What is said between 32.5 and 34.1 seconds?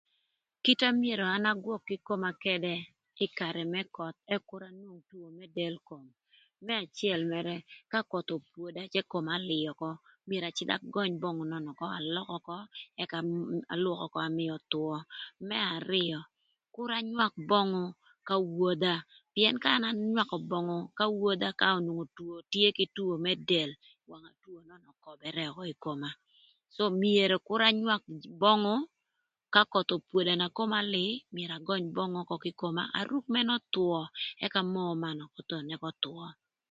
koma aruk mënë öthwö